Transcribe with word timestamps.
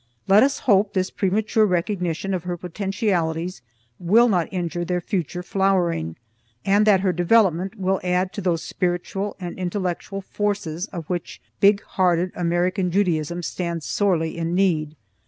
Let 0.27 0.41
us 0.41 0.57
hope 0.65 0.93
this 0.93 1.11
premature 1.11 1.63
recognition 1.67 2.33
of 2.33 2.43
her 2.45 2.57
potentialities 2.57 3.61
will 3.99 4.27
not 4.27 4.51
injure 4.51 4.83
their 4.83 4.99
future 4.99 5.43
flowering, 5.43 6.15
and 6.65 6.87
that 6.87 7.01
her 7.01 7.13
development 7.13 7.75
will 7.77 7.99
add 8.03 8.33
to 8.33 8.41
those 8.41 8.63
spiritual 8.63 9.35
and 9.39 9.59
intellectual 9.59 10.21
forces 10.21 10.87
of 10.87 11.05
which 11.05 11.39
big 11.59 11.83
hearted 11.83 12.31
American 12.35 12.89
Judaism 12.89 13.43
stands 13.43 13.85
sorely 13.85 14.35
in 14.39 14.55
need. 14.55 14.95